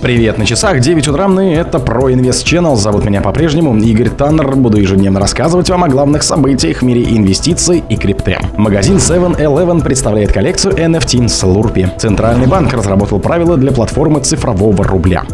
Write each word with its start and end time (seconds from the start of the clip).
Привет, 0.00 0.36
на 0.36 0.44
часах 0.44 0.80
9 0.80 1.08
утра, 1.08 1.26
и 1.42 1.54
это 1.54 1.78
про 1.78 2.12
Инвест 2.12 2.46
Channel. 2.46 2.76
Зовут 2.76 3.06
меня 3.06 3.22
по-прежнему 3.22 3.74
Игорь 3.78 4.10
Таннер. 4.10 4.54
Буду 4.54 4.76
ежедневно 4.76 5.20
рассказывать 5.20 5.70
вам 5.70 5.84
о 5.84 5.88
главных 5.88 6.22
событиях 6.22 6.78
в 6.78 6.82
мире 6.82 7.02
инвестиций 7.16 7.82
и 7.88 7.96
крипты. 7.96 8.38
Магазин 8.58 8.96
7-Eleven 8.96 9.82
представляет 9.82 10.32
коллекцию 10.32 10.74
NFT 10.74 11.24
Slurpee. 11.26 11.98
Центральный 11.98 12.46
банк 12.46 12.74
разработал 12.74 13.20
правила 13.20 13.56
для 13.56 13.72
платформы 13.72 14.20
цифрового 14.20 14.84
рубля. 14.84 15.24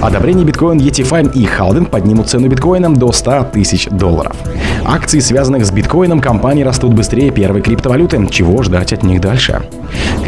Одобрение 0.00 0.44
биткоин 0.44 0.78
ETFi 0.78 1.32
и 1.34 1.44
Халден 1.44 1.84
поднимут 1.84 2.28
цену 2.28 2.48
биткоина 2.48 2.94
до 2.94 3.12
100 3.12 3.48
тысяч 3.52 3.88
долларов. 3.88 4.36
Акции, 4.84 5.18
связанных 5.18 5.66
с 5.66 5.70
биткоином, 5.70 6.20
компании 6.20 6.62
растут 6.62 6.94
быстрее 6.94 7.30
первой 7.30 7.60
криптовалюты. 7.60 8.26
Чего 8.30 8.62
ждать 8.62 8.92
от 8.92 9.02
них 9.02 9.20
дальше? 9.20 9.62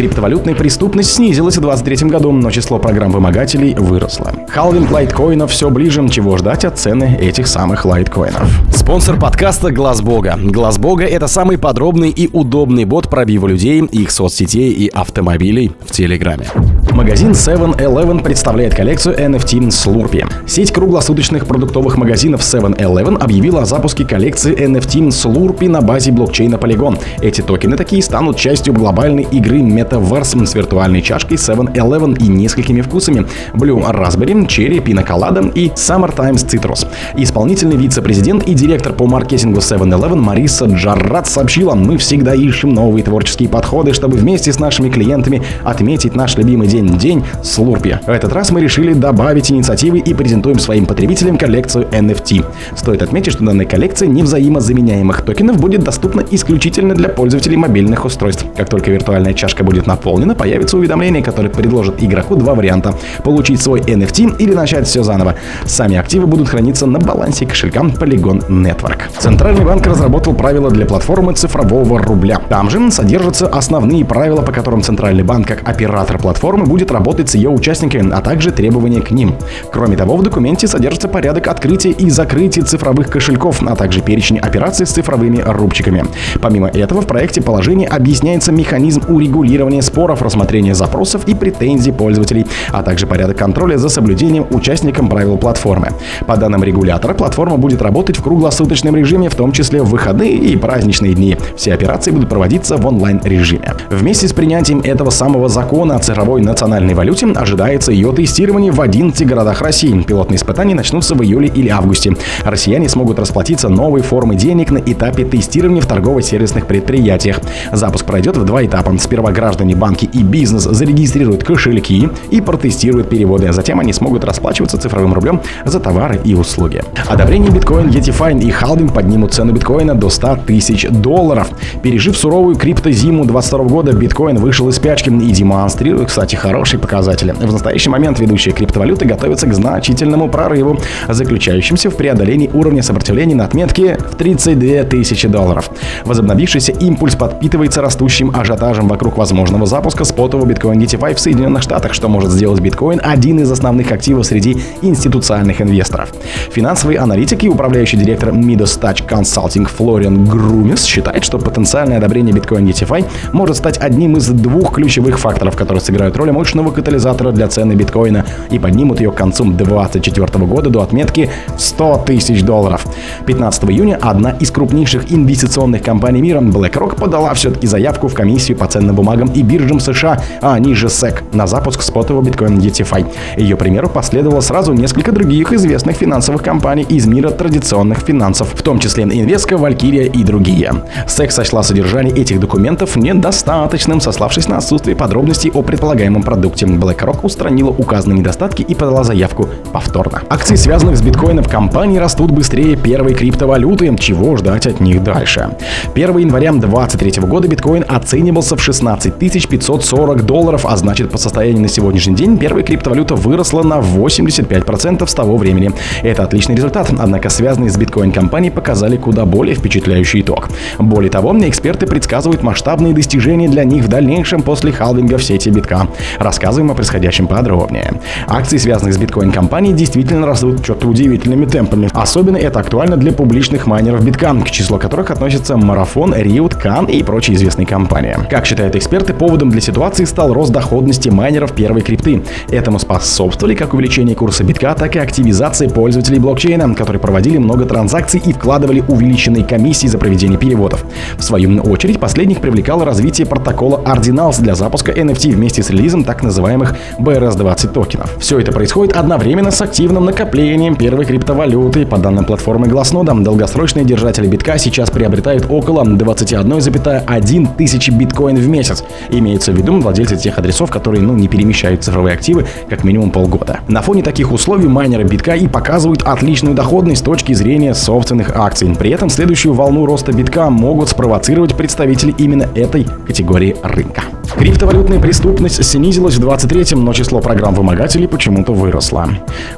Криптовалютная 0.01 0.55
преступность 0.55 1.13
снизилась 1.13 1.59
в 1.59 1.61
2023 1.61 2.09
году, 2.09 2.33
но 2.33 2.51
число 2.51 2.79
программ 2.79 3.11
вымогателей 3.11 3.75
выросло. 3.75 4.33
Халвинг 4.49 4.91
лайткоинов 4.91 5.51
все 5.51 5.69
ближе, 5.69 6.09
чего 6.09 6.39
ждать 6.39 6.65
от 6.65 6.79
цены 6.79 7.19
этих 7.21 7.47
самых 7.47 7.85
лайткоинов. 7.85 8.49
Спонсор 8.75 9.21
подкаста 9.21 9.71
Глаз 9.71 10.01
Бога. 10.01 10.39
Глаз 10.43 10.79
Бога 10.79 11.05
это 11.05 11.27
самый 11.27 11.59
подробный 11.59 12.09
и 12.09 12.31
удобный 12.33 12.87
бот 12.87 13.11
пробива 13.11 13.47
людей, 13.47 13.83
их 13.83 14.11
соцсетей 14.11 14.73
и 14.73 14.89
автомобилей 14.89 15.73
в 15.85 15.91
Телеграме. 15.91 16.47
Магазин 16.93 17.33
7-Eleven 17.33 18.23
представляет 18.23 18.75
коллекцию 18.75 19.17
NFT 19.17 19.69
Slurpee. 19.69 20.27
Сеть 20.47 20.73
круглосуточных 20.73 21.47
продуктовых 21.47 21.97
магазинов 21.97 22.41
7-Eleven 22.41 23.19
объявила 23.19 23.63
о 23.63 23.65
запуске 23.65 24.05
коллекции 24.05 24.57
NFT 24.57 25.09
Slurpee 25.09 25.69
на 25.69 25.83
базе 25.83 26.11
блокчейна 26.11 26.57
Polygon. 26.57 26.99
Эти 27.23 27.43
токены 27.43 27.77
такие 27.77 28.03
станут 28.03 28.37
частью 28.37 28.75
глобальной 28.75 29.23
игры 29.31 29.63
Metaverse 29.91 30.47
с 30.47 30.55
виртуальной 30.55 31.03
чашкой 31.03 31.35
7-Eleven 31.35 32.19
и 32.19 32.29
несколькими 32.29 32.81
вкусами 32.81 33.27
Blue 33.53 33.83
Raspberry, 33.91 34.47
Cherry, 34.47 34.83
Pina 34.83 35.07
Colada 35.07 35.53
и 35.53 35.69
Summertime 35.69 36.35
Citrus. 36.35 36.87
Исполнительный 37.17 37.77
вице-президент 37.77 38.45
и 38.45 38.55
директор 38.55 38.93
по 38.93 39.07
маркетингу 39.07 39.61
7-Eleven 39.61 40.17
Мариса 40.17 40.67
Джаррат 40.67 41.27
сообщила, 41.27 41.75
мы 41.75 41.99
всегда 41.99 42.35
ищем 42.35 42.73
новые 42.73 43.03
творческие 43.03 43.49
подходы, 43.49 43.93
чтобы 43.93 44.17
вместе 44.17 44.53
с 44.53 44.59
нашими 44.59 44.91
клиентами 44.91 45.43
отметить 45.65 46.15
наш 46.15 46.37
любимый 46.37 46.69
день 46.69 46.99
день 46.99 47.25
Слурпи. 47.43 47.97
В 48.07 48.11
этот 48.11 48.33
раз 48.33 48.51
мы 48.51 48.61
решили 48.61 48.93
добавить 48.93 49.51
инициативы 49.51 49.99
и 49.99 50.15
презентуем 50.15 50.59
своим 50.59 50.87
потребителям 50.87 51.37
коллекцию 51.37 51.87
NFT. 51.91 52.45
Стоит 52.77 53.03
отметить, 53.03 53.33
что 53.33 53.45
данная 53.45 53.67
коллекция 53.67 54.09
невзаимозаменяемых 54.09 55.23
токенов 55.23 55.59
будет 55.61 55.83
доступна 55.83 56.25
исключительно 56.31 56.95
для 56.95 57.09
пользователей 57.09 57.57
мобильных 57.57 58.05
устройств. 58.05 58.45
Как 58.57 58.69
только 58.69 58.91
виртуальная 58.91 59.35
чашка 59.35 59.65
будет 59.65 59.80
наполнена, 59.87 60.35
появится 60.35 60.77
уведомление, 60.77 61.23
которое 61.23 61.49
предложит 61.49 62.03
игроку 62.03 62.37
два 62.37 62.55
варианта– 62.55 62.95
получить 63.25 63.61
свой 63.63 63.81
NFT 63.81 64.37
или 64.39 64.53
начать 64.53 64.87
все 64.87 65.03
заново. 65.03 65.37
Сами 65.65 65.97
активы 65.97 66.27
будут 66.27 66.49
храниться 66.49 66.87
на 66.87 66.99
балансе 66.99 67.47
кошелька 67.47 67.81
Polygon 67.81 68.49
Network. 68.49 69.03
Центральный 69.19 69.65
банк 69.65 69.87
разработал 69.87 70.35
правила 70.35 70.71
для 70.71 70.87
платформы 70.87 71.35
цифрового 71.35 71.99
рубля. 71.99 72.41
Там 72.49 72.69
же 72.71 72.91
содержатся 72.91 73.47
основные 73.47 74.05
правила, 74.05 74.43
по 74.43 74.53
которым 74.53 74.83
Центральный 74.83 75.23
банк 75.23 75.47
как 75.47 75.69
оператор 75.69 76.19
платформы 76.19 76.65
будет 76.67 76.91
работать 76.91 77.31
с 77.31 77.35
ее 77.35 77.51
участниками, 77.51 78.11
а 78.13 78.21
также 78.21 78.51
требования 78.51 79.01
к 79.01 79.11
ним. 79.11 79.35
Кроме 79.73 79.97
того, 79.97 80.17
в 80.17 80.23
документе 80.23 80.67
содержится 80.67 81.09
порядок 81.09 81.47
открытия 81.49 81.91
и 81.91 82.11
закрытия 82.11 82.65
цифровых 82.65 83.09
кошельков, 83.09 83.63
а 83.63 83.77
также 83.77 84.01
перечень 84.01 84.39
операций 84.39 84.87
с 84.87 84.91
цифровыми 84.91 85.43
рубчиками. 85.45 86.05
Помимо 86.41 86.69
этого, 86.69 87.03
в 87.03 87.07
проекте 87.07 87.43
положения 87.43 87.87
объясняется 87.87 88.53
механизм 88.53 89.03
урегулирования 89.09 89.60
споров, 89.83 90.23
рассмотрения 90.23 90.75
запросов 90.75 91.27
и 91.27 91.35
претензий 91.35 91.93
пользователей, 91.93 92.47
а 92.73 92.83
также 92.83 93.07
порядок 93.07 93.37
контроля 93.37 93.77
за 93.77 93.89
соблюдением 93.89 94.47
участникам 94.51 95.09
правил 95.09 95.37
платформы. 95.37 95.89
По 96.27 96.37
данным 96.37 96.65
регулятора, 96.65 97.15
платформа 97.15 97.57
будет 97.57 97.83
работать 97.83 98.17
в 98.17 98.23
круглосуточном 98.23 98.97
режиме, 98.97 99.29
в 99.29 99.35
том 99.35 99.53
числе 99.53 99.83
в 99.83 99.91
выходные 99.91 100.35
и 100.35 100.57
праздничные 100.57 101.15
дни. 101.15 101.37
Все 101.57 101.75
операции 101.75 102.11
будут 102.11 102.29
проводиться 102.29 102.77
в 102.77 102.87
онлайн-режиме. 102.87 103.75
Вместе 103.91 104.29
с 104.29 104.33
принятием 104.33 104.81
этого 104.81 105.11
самого 105.11 105.49
закона 105.49 105.97
о 105.97 105.99
цифровой 105.99 106.41
национальной 106.43 106.95
валюте 106.95 107.27
ожидается 107.27 107.93
ее 107.93 108.13
тестирование 108.13 108.73
в 108.73 108.81
11 108.81 109.27
городах 109.27 109.61
России. 109.61 110.03
Пилотные 110.03 110.37
испытания 110.37 110.75
начнутся 110.75 111.15
в 111.15 111.23
июле 111.23 111.49
или 111.49 111.69
августе. 111.69 112.17
Россияне 112.45 112.89
смогут 112.89 113.19
расплатиться 113.19 113.69
новой 113.69 114.03
формой 114.03 114.37
денег 114.37 114.71
на 114.71 114.79
этапе 114.79 115.25
тестирования 115.25 115.83
в 115.83 115.87
торгово-сервисных 115.87 116.67
предприятиях. 116.67 117.41
Запуск 117.73 118.07
пройдет 118.07 118.37
в 118.37 118.45
два 118.45 118.65
этапа. 118.65 118.97
Сперва 118.99 119.33
граждане, 119.51 119.75
банки 119.75 120.05
и 120.05 120.23
бизнес 120.23 120.63
зарегистрируют 120.63 121.43
кошельки 121.43 122.09
и 122.31 122.41
протестируют 122.41 123.09
переводы. 123.09 123.53
Затем 123.53 123.81
они 123.81 123.93
смогут 123.93 124.25
расплачиваться 124.25 124.79
цифровым 124.79 125.13
рублем 125.13 125.41
за 125.65 125.81
товары 125.81 126.21
и 126.25 126.35
услуги. 126.35 126.85
Одобрение 127.09 127.51
биткоин, 127.51 127.89
Yetifine 127.89 128.43
и 128.45 128.51
Халдинг 128.51 128.95
поднимут 128.95 129.35
цену 129.35 129.53
биткоина 129.53 129.97
до 129.97 130.09
100 130.09 130.39
тысяч 130.47 130.87
долларов. 130.89 131.49
Пережив 131.83 132.17
суровую 132.17 132.55
криптозиму 132.55 133.25
22 133.25 133.65
года, 133.65 133.93
биткоин 133.93 134.37
вышел 134.37 134.69
из 134.69 134.77
спячки 134.77 135.11
и 135.11 135.33
демонстрирует, 135.33 136.09
кстати, 136.09 136.37
хорошие 136.37 136.79
показатели. 136.79 137.33
В 137.33 137.53
настоящий 137.53 137.91
момент 137.91 138.21
ведущие 138.21 138.55
криптовалюты 138.55 139.05
готовятся 139.05 139.49
к 139.49 139.55
значительному 139.55 140.29
прорыву, 140.29 140.79
заключающимся 141.09 141.91
в 141.91 141.97
преодолении 141.97 142.49
уровня 142.53 142.85
сопротивления 142.85 143.35
на 143.35 143.47
отметке 143.47 143.99
в 144.13 144.15
32 144.15 144.85
тысячи 144.85 145.27
долларов. 145.27 145.71
Возобновившийся 146.05 146.71
импульс 146.71 147.17
подпитывается 147.17 147.83
растущим 147.83 148.31
ажиотажем 148.33 148.87
вокруг 148.87 149.17
возможного 149.41 149.65
запуска 149.65 150.05
спотового 150.05 150.47
биткоин 150.47 150.79
DeFi 150.79 151.15
в 151.15 151.21
Соединенных 151.21 151.63
Штатах, 151.63 151.95
что 151.95 152.09
может 152.09 152.31
сделать 152.31 152.61
биткоин 152.61 153.01
один 153.03 153.41
из 153.41 153.51
основных 153.51 153.91
активов 153.91 154.27
среди 154.27 154.59
институциональных 154.83 155.63
инвесторов. 155.63 156.13
Финансовый 156.53 156.97
аналитик 156.97 157.43
и 157.45 157.49
управляющий 157.49 157.97
директор 157.97 158.35
Midas 158.35 158.79
Touch 158.79 159.09
Consulting 159.09 159.67
Флориан 159.67 160.27
Грумис 160.27 160.85
считает, 160.85 161.25
что 161.25 161.39
потенциальное 161.39 161.97
одобрение 161.97 162.35
биткоин 162.35 162.67
DeFi 162.69 163.07
может 163.33 163.57
стать 163.57 163.79
одним 163.79 164.19
из 164.19 164.29
двух 164.29 164.75
ключевых 164.75 165.19
факторов, 165.19 165.57
которые 165.57 165.81
сыграют 165.81 166.19
роль 166.19 166.33
мощного 166.33 166.71
катализатора 166.71 167.33
для 167.33 167.49
цены 167.49 167.73
биткоина 167.73 168.27
и 168.51 168.59
поднимут 168.59 169.01
ее 169.01 169.11
к 169.11 169.15
концу 169.15 169.45
2024 169.45 170.45
года 170.45 170.69
до 170.69 170.83
отметки 170.83 171.31
в 171.57 171.63
100 171.63 172.03
тысяч 172.05 172.43
долларов. 172.43 172.87
15 173.25 173.65
июня 173.71 173.99
одна 174.03 174.33
из 174.33 174.51
крупнейших 174.51 175.11
инвестиционных 175.11 175.83
компаний 175.83 176.21
мира 176.21 176.41
BlackRock 176.41 176.97
подала 176.97 177.33
все-таки 177.33 177.67
заявку 177.67 178.09
в 178.09 178.15
комиссию 178.15 178.59
по 178.59 178.67
ценным 178.67 178.95
бумагам 178.95 179.30
и 179.35 179.43
биржам 179.43 179.81
США, 179.81 180.21
а 180.41 180.55
они 180.55 180.75
же 180.75 180.87
SEC, 180.87 181.23
на 181.33 181.47
запуск 181.47 181.83
спотового 181.83 182.25
биткоина 182.25 182.59
DeFi. 182.59 183.07
Ее 183.37 183.57
примеру 183.57 183.89
последовало 183.89 184.41
сразу 184.41 184.73
несколько 184.73 185.13
других 185.13 185.53
известных 185.53 185.97
финансовых 185.97 186.43
компаний 186.43 186.87
из 186.89 187.07
мира 187.07 187.31
традиционных 187.31 188.01
финансов, 188.01 188.49
в 188.55 188.63
том 188.63 188.79
числе 188.79 189.05
Инвеска, 189.05 189.57
Валькирия 189.57 190.05
и 190.05 190.23
другие. 190.25 190.73
SEC 191.07 191.31
сочла 191.31 191.63
содержание 191.63 192.15
этих 192.15 192.41
документов 192.41 192.97
недостаточным, 192.97 194.01
сославшись 194.01 194.49
на 194.49 194.59
отсутствие 194.59 194.97
подробностей 194.97 195.51
о 195.53 195.63
предполагаемом 195.63 196.23
продукте. 196.23 196.67
BlackRock 196.67 197.21
устранила 197.23 197.71
указанные 197.71 198.19
недостатки 198.19 198.63
и 198.63 198.75
подала 198.75 199.05
заявку 199.05 199.49
повторно. 199.73 200.23
Акции, 200.29 200.57
связанных 200.57 200.97
с 200.97 201.03
биткоином 201.03 201.45
компании, 201.45 201.99
растут 201.99 202.31
быстрее 202.31 202.77
первой 202.77 203.15
криптовалюты. 203.15 203.95
Чего 203.99 204.37
ждать 204.37 204.67
от 204.67 204.81
них 204.81 205.03
дальше? 205.03 205.51
1 205.95 206.19
января 206.19 206.53
2023 206.53 207.23
года 207.23 207.49
биткоин 207.49 207.85
оценивался 207.89 208.57
в 208.57 208.63
16 208.63 209.15
540 209.21 210.25
долларов, 210.25 210.65
а 210.67 210.77
значит 210.77 211.11
по 211.11 211.19
состоянию 211.19 211.63
на 211.63 211.69
сегодняшний 211.69 212.15
день 212.15 212.39
первая 212.39 212.65
криптовалюта 212.65 213.17
выросла 213.17 213.63
на 213.63 213.81
85% 213.81 215.07
с 215.07 215.15
того 215.15 215.37
времени. 215.37 215.73
Это 216.03 216.23
отличный 216.25 216.55
результат, 216.55 216.91
однако 216.99 217.29
связанные 217.29 217.71
с 217.71 217.77
биткоин-компанией 217.77 218.51
показали 218.51 218.97
куда 218.97 219.25
более 219.27 219.55
впечатляющий 219.55 220.23
итог. 220.23 220.49
Более 220.79 221.11
того, 221.11 221.31
эксперты 221.51 221.87
предсказывают 221.87 222.43
масштабные 222.43 222.95
достижения 222.95 223.49
для 223.49 223.65
них 223.65 223.85
в 223.85 223.89
дальнейшем 223.89 224.43
после 224.43 224.73
халвинга 224.73 225.19
в 225.19 225.23
сети 225.23 225.51
битка. 225.51 225.89
Рассказываем 226.19 226.71
о 226.71 226.75
происходящем 226.75 227.27
подробнее. 227.27 228.01
Акции, 228.27 228.57
связанные 228.57 228.93
с 228.93 228.99
биткоин-компанией, 228.99 229.75
действительно 229.75 230.27
растут 230.27 230.65
что-то 230.65 230.89
удивительными 230.89 231.47
темпами. 231.47 231.89
Особенно 231.93 232.37
это 232.37 232.61
актуально 232.61 232.97
для 232.97 233.13
публичных 233.13 233.67
майнеров 233.67 234.05
битка, 234.05 234.35
к 234.35 234.51
числу 234.51 234.79
которых 234.79 235.11
относятся 235.11 235.57
Марафон, 235.57 236.15
Риут, 236.15 236.55
Кан 236.55 236.87
и 236.87 237.03
прочие 237.03 237.37
известные 237.37 237.67
компании. 237.67 238.17
Как 238.31 238.47
считают 238.47 238.77
эксперты, 238.77 239.10
поводом 239.15 239.51
для 239.51 239.61
ситуации 239.61 240.05
стал 240.05 240.33
рост 240.33 240.53
доходности 240.53 241.09
майнеров 241.09 241.53
первой 241.53 241.83
крипты. 241.83 242.23
Этому 242.51 242.79
способствовали 242.79 243.55
как 243.55 243.75
увеличение 243.75 244.17
курса 244.17 244.45
битка, 244.45 244.75
так 244.75 244.97
и 244.97 244.99
активизация 244.99 245.69
пользователей 245.69 246.19
блокчейна, 246.19 246.75
которые 246.75 247.01
проводили 247.01 247.39
много 247.39 247.65
транзакций 247.65 248.23
и 248.25 248.33
вкладывали 248.33 248.83
увеличенные 248.87 249.45
комиссии 249.45 249.87
за 249.87 249.99
проведение 249.99 250.39
переводов. 250.39 250.85
В 251.17 251.23
свою 251.23 251.61
очередь, 251.63 252.01
последних 252.01 252.41
привлекало 252.41 252.85
развитие 252.85 253.27
протокола 253.27 253.83
Ordinals 253.85 254.41
для 254.41 254.55
запуска 254.55 254.93
NFT 254.93 255.33
вместе 255.33 255.63
с 255.63 255.71
релизом 255.71 256.05
так 256.05 256.23
называемых 256.23 256.77
BRS-20 256.99 257.69
токенов. 257.73 258.17
Все 258.19 258.39
это 258.39 258.53
происходит 258.53 258.97
одновременно 258.97 259.51
с 259.51 259.61
активным 259.61 260.05
накоплением 260.05 260.77
первой 260.77 261.05
криптовалюты. 261.05 261.87
По 261.87 261.99
данным 261.99 262.25
платформы 262.25 262.67
Glassnode, 262.67 263.23
долгосрочные 263.23 263.85
держатели 263.85 264.27
битка 264.27 264.59
сейчас 264.59 264.91
приобретают 264.91 265.47
около 265.49 265.85
21,1 265.85 267.49
тысячи 267.57 267.91
биткоин 267.91 268.37
в 268.37 268.49
месяц. 268.49 268.85
Имеется 269.09 269.53
в 269.53 269.57
виду 269.57 269.79
владельцы 269.81 270.17
тех 270.17 270.39
адресов, 270.39 270.71
которые 270.71 271.03
ну, 271.03 271.15
не 271.15 271.29
перемещают 271.29 271.83
цифровые 271.83 272.15
активы 272.15 272.47
как 272.69 272.85
минимум 272.85 273.11
полгода. 273.11 273.61
На 273.69 273.83
фоне 273.83 274.03
таких 274.03 274.33
условий 274.33 274.69
майнеры 274.69 275.05
битка 275.05 275.35
и 275.35 275.49
показывают 275.49 276.03
отличную 276.03 276.55
доходность 276.55 277.01
с 277.01 277.05
точки 277.05 277.33
зрения 277.33 277.75
собственных 277.75 278.37
акций. 278.37 278.75
При 278.79 278.91
этом 278.91 279.09
следующую 279.09 279.55
волну 279.55 279.87
роста 279.87 280.13
битка 280.13 280.51
могут 280.51 280.89
спровоцировать 280.89 281.57
представители 281.57 282.15
именно 282.19 282.49
этой 282.55 282.87
категории 283.07 283.57
рынка. 283.63 284.03
Криптовалютная 284.39 285.01
преступность 285.01 285.63
снизилась 285.65 286.15
в 286.15 286.25
23-м, 286.25 286.85
но 286.85 286.93
число 286.93 287.21
программ 287.21 287.55
вымогателей 287.55 288.09
почему-то 288.09 288.53
выросло. 288.53 289.09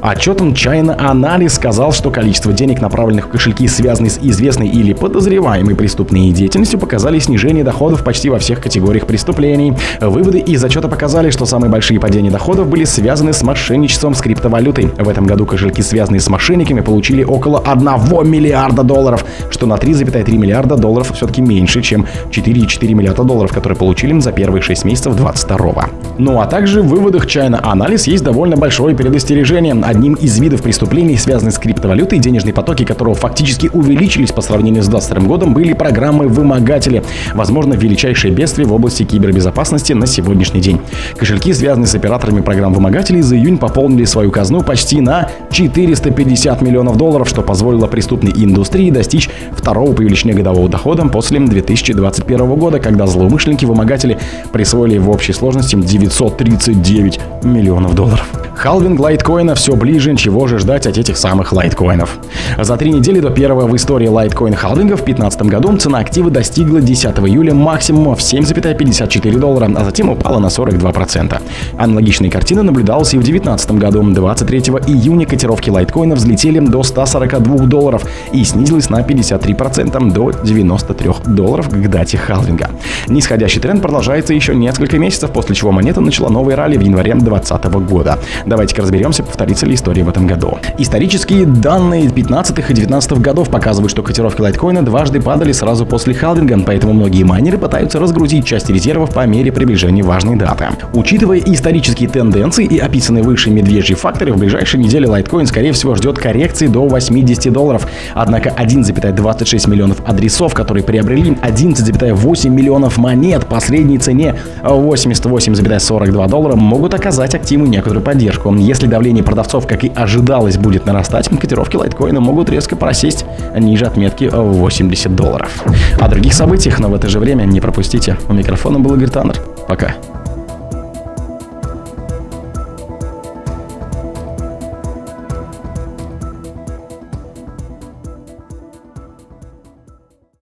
Отчетом 0.01 0.53
China 0.53 0.99
Analysis 0.99 1.51
сказал, 1.51 1.93
что 1.93 2.11
количество 2.11 2.53
денег, 2.53 2.81
направленных 2.81 3.27
в 3.27 3.29
кошельки, 3.29 3.69
связанные 3.69 4.11
с 4.11 4.19
известной 4.19 4.69
или 4.69 4.93
подозреваемой 4.93 5.75
преступной 5.75 6.31
деятельностью, 6.31 6.81
показали 6.81 7.19
снижение 7.19 7.65
доходов 7.65 8.03
почти 8.03 8.31
во 8.31 8.39
всех 8.39 8.61
категориях 8.61 9.07
преступлений. 9.33 9.73
Выводы 10.01 10.39
из 10.39 10.63
отчета 10.63 10.89
показали, 10.89 11.31
что 11.31 11.47
самые 11.47 11.71
большие 11.71 11.99
падения 11.99 12.31
доходов 12.31 12.69
были 12.69 12.85
связаны 12.85 13.33
с 13.33 13.43
мошенничеством 13.43 14.15
с 14.15 14.21
криптовалютой. 14.21 14.91
В 14.99 15.09
этом 15.09 15.27
году 15.27 15.47
кошельки, 15.47 15.83
связанные 15.83 16.21
с 16.21 16.29
мошенниками, 16.29 16.81
получили 16.81 17.25
около 17.25 17.61
1 17.61 18.31
миллиарда 18.31 18.83
долларов, 18.83 19.25
что 19.51 19.67
на 19.67 19.75
3,3 19.75 20.37
миллиарда 20.37 20.77
долларов 20.77 21.13
все-таки 21.15 21.41
меньше, 21.41 21.81
чем 21.81 22.07
4,4 22.31 22.95
миллиарда 22.95 23.25
долларов, 23.25 23.53
которые 23.53 23.77
получили 23.77 24.19
за 24.21 24.33
первые 24.33 24.63
6 24.63 24.85
месяцев 24.85 25.17
22 25.17 25.89
Ну 26.19 26.41
а 26.41 26.47
также 26.47 26.83
в 26.83 26.89
выводах 26.89 27.27
China 27.27 27.63
Analysis 27.63 28.11
есть 28.11 28.25
довольно 28.25 28.57
большое 28.57 28.95
предостережение. 28.95 29.75
Одним 29.83 30.15
из 30.15 30.39
видов 30.39 30.63
преступлений, 30.63 31.17
связанных 31.17 31.55
с 31.55 31.59
криптовалютой, 31.59 32.19
денежные 32.19 32.53
потоки 32.53 32.85
которого 32.85 33.15
фактически 33.15 33.71
увеличились 33.73 34.33
по 34.33 34.43
сравнению 34.43 34.83
с 34.83 34.89
2022 34.89 35.29
годом, 35.29 35.55
были 35.55 35.73
программы 35.73 36.29
вымогатели. 36.29 37.03
Возможно, 37.35 37.75
величайшее 37.75 38.35
бедствие 38.35 38.67
в 38.67 38.73
области 38.75 39.05
кибербезопасности 39.13 39.93
на 39.93 40.07
сегодняшний 40.07 40.61
день. 40.61 40.81
Кошельки, 41.17 41.53
связанные 41.53 41.87
с 41.87 41.95
операторами 41.95 42.41
программ 42.41 42.73
вымогателей, 42.73 43.21
за 43.21 43.37
июнь 43.37 43.59
пополнили 43.59 44.05
свою 44.05 44.31
казну 44.31 44.63
почти 44.63 45.01
на 45.01 45.29
450 45.51 46.63
миллионов 46.63 46.97
долларов, 46.97 47.29
что 47.29 47.43
позволило 47.43 47.87
преступной 47.87 48.33
индустрии 48.33 48.91
достичь 48.91 49.29
второго 49.53 49.93
по 49.93 50.01
величине 50.01 50.33
годового 50.33 50.69
дохода 50.69 51.05
после 51.05 51.41
2021 51.41 52.55
года, 52.55 52.79
когда 52.79 53.07
злоумышленники-вымогатели 53.07 54.19
присвоили 54.53 54.99
в 54.99 55.11
общей 55.11 55.33
сложности 55.33 55.77
939 55.77 57.21
миллионов 57.45 57.95
долларов. 57.95 58.27
Халвинг 58.63 59.01
лайткоина 59.01 59.57
все 59.57 59.75
ближе, 59.75 60.15
чего 60.15 60.47
же 60.47 60.61
ждать 60.61 60.87
от 60.87 60.97
этих 60.97 61.17
самых 61.17 61.53
лайткоинов. 61.53 62.17
За 62.61 62.77
три 62.77 62.93
недели 62.93 63.19
до 63.19 63.31
первого 63.31 63.67
в 63.67 63.75
истории 63.75 64.07
лайткоин 64.07 64.55
халвинга 64.55 64.93
в 64.93 65.05
2015 65.05 65.43
году 65.43 65.77
цена 65.79 65.99
актива 65.99 66.31
достигла 66.31 66.81
10 66.81 67.05
июля 67.19 67.55
максимума 67.55 68.15
в 68.15 68.21
7,54 68.21 69.37
доллара, 69.37 69.69
а 69.75 69.85
затем 69.85 70.11
упала 70.11 70.39
на 70.39 70.47
42%. 70.47 71.43
Аналогичная 71.77 72.31
картина 72.31 72.63
наблюдалась 72.63 73.13
и 73.15 73.19
в 73.19 73.25
2019 73.25 73.73
году. 73.73 74.01
23 74.05 74.61
июня 74.87 75.27
котировки 75.27 75.69
лайткоина 75.69 76.15
взлетели 76.15 76.61
до 76.61 76.85
142 76.85 77.67
долларов 77.67 78.05
и 78.31 78.45
снизилась 78.45 78.91
на 78.91 79.01
53% 79.01 80.13
до 80.13 80.31
93 80.31 81.11
долларов 81.27 81.69
к 81.69 81.89
дате 81.89 82.17
халвинга. 82.17 82.71
Нисходящий 83.09 83.61
тренд 83.61 83.83
продолжается 83.83 84.35
еще 84.35 84.55
несколько 84.55 85.01
месяцев, 85.01 85.33
после 85.33 85.57
чего 85.57 85.73
монета 85.73 86.01
начала 86.01 86.29
новый 86.29 86.55
ралли 86.55 86.77
в 86.77 86.81
январе 86.81 87.15
2020 87.15 87.65
года. 87.89 88.21
Давайте-ка 88.53 88.83
разберемся, 88.83 89.23
повторится 89.23 89.65
ли 89.65 89.75
история 89.75 90.05
в 90.05 90.11
этом 90.11 90.27
году. 90.27 90.59
Исторические 90.77 91.47
данные 91.47 92.11
15 92.11 92.59
и 92.59 92.75
19 92.75 93.13
годов 93.13 93.49
показывают, 93.49 93.91
что 93.91 94.03
котировки 94.03 94.43
лайткоина 94.43 94.85
дважды 94.85 95.23
падали 95.23 95.53
сразу 95.53 95.87
после 95.87 96.13
халвинга, 96.13 96.61
поэтому 96.61 96.93
многие 96.93 97.23
майнеры 97.23 97.57
пытаются 97.57 97.99
разгрузить 97.99 98.45
части 98.45 98.71
резервов 98.71 99.15
по 99.15 99.25
мере 99.27 99.51
приближения 99.53 100.05
важной 100.05 100.37
даты. 100.37 100.67
Учитывая 100.93 101.39
исторические 101.39 102.11
тенденции 102.11 102.67
и 102.67 102.77
описанные 102.77 103.25
выше 103.25 103.49
медвежьи 103.49 103.97
факторы, 103.97 104.35
в 104.35 104.37
ближайшие 104.37 104.85
недели 104.85 105.07
лайткоин, 105.07 105.47
скорее 105.47 105.73
всего, 105.73 105.95
ждет 105.95 106.19
коррекции 106.19 106.67
до 106.67 106.87
80 106.87 107.51
долларов. 107.51 107.89
Однако 108.13 108.51
1,26 108.51 109.71
миллионов 109.71 110.03
адресов, 110.07 110.53
которые 110.53 110.85
приобрели 110.85 111.31
11,8 111.31 112.51
миллионов 112.51 112.99
монет 112.99 113.47
по 113.47 113.61
средней 113.61 113.97
цене 113.97 114.35
88,42 114.63 116.29
доллара, 116.29 116.55
могут 116.55 116.93
оказать 116.93 117.35
активу 117.35 117.65
некоторую 117.65 118.03
поддержку. 118.33 118.55
Если 118.55 118.87
давление 118.87 119.25
продавцов, 119.25 119.67
как 119.67 119.85
и 119.85 119.93
ожидалось, 119.95 120.57
будет 120.57 120.87
нарастать, 120.87 121.29
котировки 121.41 121.77
лайткоина 121.77 122.21
могут 122.21 122.51
резко 122.51 122.77
просесть 122.77 123.25
ниже 123.57 123.87
отметки 123.87 124.31
80 124.33 125.15
долларов. 125.15 125.65
О 126.01 126.09
других 126.09 126.35
событиях, 126.35 126.79
но 126.79 126.89
в 126.89 126.95
это 126.95 127.09
же 127.09 127.19
время 127.19 127.45
не 127.45 127.61
пропустите. 127.61 128.17
У 128.29 128.33
микрофона 128.33 128.79
был 128.79 128.95
Игорь 128.95 129.11
Таннер. 129.11 129.37
Пока. 129.69 129.95